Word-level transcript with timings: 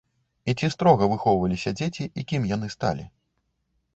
І 0.51 0.53
ці 0.59 0.67
строга 0.75 1.09
выхоўваліся 1.11 1.73
дзеці 1.81 2.09
і 2.21 2.25
кім 2.31 2.47
яны 2.55 2.67
сталі? 2.77 3.05